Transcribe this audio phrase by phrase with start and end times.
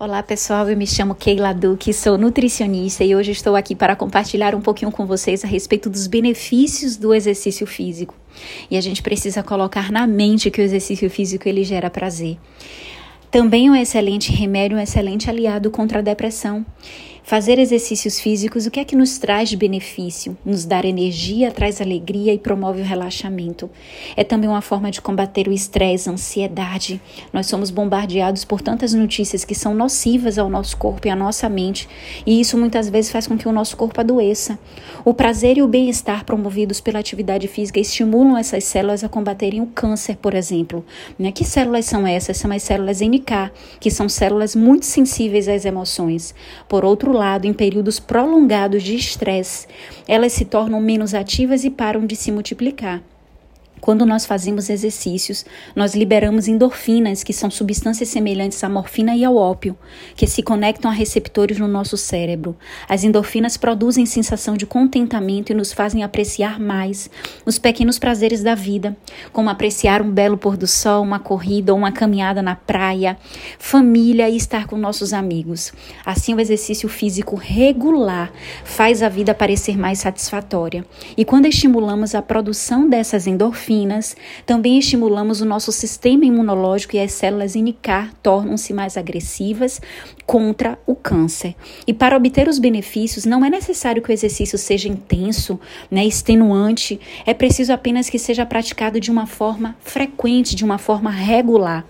[0.00, 4.54] Olá pessoal, eu me chamo Keila Duque, sou nutricionista e hoje estou aqui para compartilhar
[4.54, 8.14] um pouquinho com vocês a respeito dos benefícios do exercício físico.
[8.70, 12.38] E a gente precisa colocar na mente que o exercício físico ele gera prazer.
[13.28, 16.64] Também é um excelente remédio, um excelente aliado contra a depressão.
[17.28, 20.34] Fazer exercícios físicos, o que é que nos traz de benefício?
[20.42, 23.68] Nos dá energia, traz alegria e promove o relaxamento.
[24.16, 26.98] É também uma forma de combater o estresse, a ansiedade.
[27.30, 31.50] Nós somos bombardeados por tantas notícias que são nocivas ao nosso corpo e à nossa
[31.50, 31.86] mente,
[32.24, 34.58] e isso muitas vezes faz com que o nosso corpo adoeça.
[35.04, 39.66] O prazer e o bem-estar promovidos pela atividade física estimulam essas células a combaterem o
[39.66, 40.82] câncer, por exemplo.
[41.18, 41.30] Né?
[41.30, 42.38] Que células são essas?
[42.38, 46.34] São as células NK, que são células muito sensíveis às emoções.
[46.66, 49.66] Por outro em períodos prolongados de estresse,
[50.06, 53.02] elas se tornam menos ativas e param de se multiplicar.
[53.80, 59.36] Quando nós fazemos exercícios, nós liberamos endorfinas, que são substâncias semelhantes à morfina e ao
[59.36, 59.76] ópio,
[60.16, 62.56] que se conectam a receptores no nosso cérebro.
[62.88, 67.10] As endorfinas produzem sensação de contentamento e nos fazem apreciar mais
[67.46, 68.96] os pequenos prazeres da vida,
[69.32, 73.16] como apreciar um belo pôr do sol, uma corrida ou uma caminhada na praia,
[73.58, 75.72] família e estar com nossos amigos.
[76.04, 78.32] Assim, o exercício físico regular
[78.64, 80.84] faz a vida parecer mais satisfatória.
[81.16, 84.16] E quando estimulamos a produção dessas endorfinas, endorfinas,
[84.46, 89.80] também estimulamos o nosso sistema imunológico e as células NK tornam-se mais agressivas
[90.26, 91.54] contra o câncer.
[91.86, 95.58] E para obter os benefícios, não é necessário que o exercício seja intenso,
[95.90, 101.10] né, extenuante, é preciso apenas que seja praticado de uma forma frequente, de uma forma
[101.10, 101.86] regular.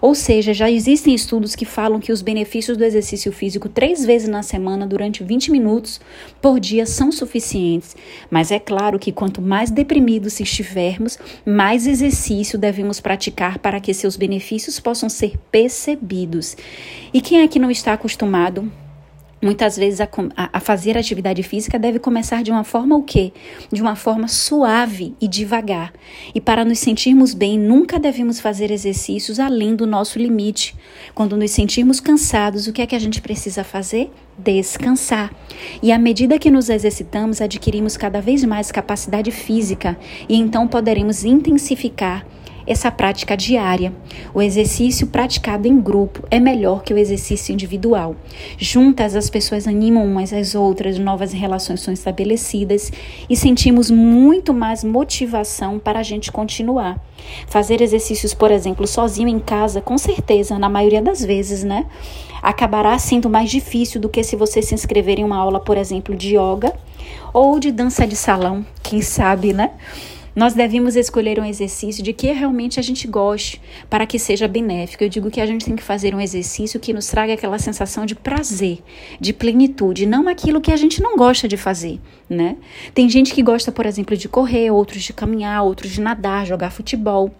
[0.00, 4.28] Ou seja, já existem estudos que falam que os benefícios do exercício físico três vezes
[4.28, 6.00] na semana durante 20 minutos
[6.40, 7.96] por dia são suficientes.
[8.30, 14.16] Mas é claro que quanto mais deprimidos estivermos, mais exercício devemos praticar para que seus
[14.16, 16.56] benefícios possam ser percebidos.
[17.12, 18.70] E quem é que não está acostumado
[19.42, 23.32] Muitas vezes a, a, fazer atividade física deve começar de uma forma o quê?
[23.72, 25.94] De uma forma suave e devagar.
[26.34, 30.76] E para nos sentirmos bem, nunca devemos fazer exercícios além do nosso limite.
[31.14, 34.10] Quando nos sentirmos cansados, o que é que a gente precisa fazer?
[34.36, 35.32] Descansar.
[35.82, 39.98] E à medida que nos exercitamos, adquirimos cada vez mais capacidade física
[40.28, 42.26] e então poderemos intensificar
[42.66, 43.92] essa prática diária.
[44.34, 48.16] O exercício praticado em grupo é melhor que o exercício individual.
[48.58, 52.92] Juntas, as pessoas animam umas às outras, novas relações são estabelecidas
[53.28, 56.98] e sentimos muito mais motivação para a gente continuar.
[57.46, 61.86] Fazer exercícios, por exemplo, sozinho em casa, com certeza, na maioria das vezes, né?
[62.42, 66.16] Acabará sendo mais difícil do que se você se inscrever em uma aula, por exemplo,
[66.16, 66.72] de yoga
[67.32, 69.70] ou de dança de salão, quem sabe, né?
[70.40, 75.04] Nós devemos escolher um exercício de que realmente a gente goste para que seja benéfico.
[75.04, 78.06] Eu digo que a gente tem que fazer um exercício que nos traga aquela sensação
[78.06, 78.78] de prazer,
[79.20, 82.56] de plenitude, não aquilo que a gente não gosta de fazer, né?
[82.94, 86.70] Tem gente que gosta, por exemplo, de correr, outros de caminhar, outros de nadar, jogar
[86.70, 87.30] futebol.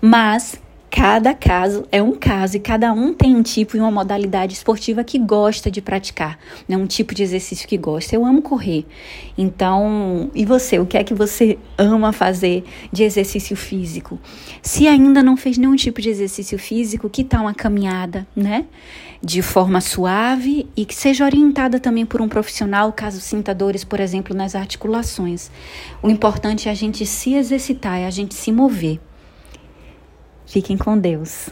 [0.00, 0.58] Mas
[0.96, 5.02] Cada caso é um caso e cada um tem um tipo e uma modalidade esportiva
[5.02, 6.38] que gosta de praticar,
[6.68, 6.76] né?
[6.76, 8.14] um tipo de exercício que gosta.
[8.14, 8.86] Eu amo correr.
[9.36, 10.78] Então, e você?
[10.78, 12.62] O que é que você ama fazer
[12.92, 14.20] de exercício físico?
[14.62, 18.64] Se ainda não fez nenhum tipo de exercício físico, que tal uma caminhada, né?
[19.20, 23.98] De forma suave e que seja orientada também por um profissional, caso sinta dores, por
[23.98, 25.50] exemplo, nas articulações.
[26.00, 29.00] O importante é a gente se exercitar, é a gente se mover.
[30.54, 31.48] Fiquem com Deus.